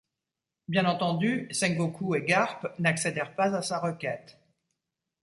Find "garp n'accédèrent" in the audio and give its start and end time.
2.23-3.35